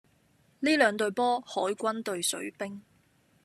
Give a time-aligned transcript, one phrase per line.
[0.61, 2.81] 呢兩隊波海軍對水兵